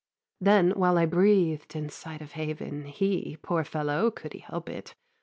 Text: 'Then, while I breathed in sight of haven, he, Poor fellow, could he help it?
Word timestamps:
'Then, 0.39 0.71
while 0.71 0.97
I 0.97 1.05
breathed 1.05 1.75
in 1.75 1.89
sight 1.89 2.23
of 2.23 2.31
haven, 2.31 2.85
he, 2.85 3.37
Poor 3.43 3.63
fellow, 3.63 4.09
could 4.09 4.33
he 4.33 4.39
help 4.39 4.67
it? 4.67 4.95